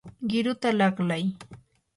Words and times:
qiruta 0.29 0.69
laqlay. 0.79 1.23